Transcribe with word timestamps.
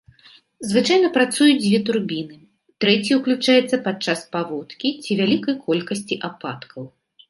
Звычайна 0.69 1.11
працуюць 1.17 1.61
дзве 1.65 1.79
турбіны, 1.91 2.39
трэцяя 2.87 3.15
уключаецца 3.21 3.75
падчас 3.87 4.19
паводкі 4.35 4.97
ці 5.03 5.11
вялікай 5.25 5.55
колькасці 5.71 6.23
ападкаў. 6.31 6.83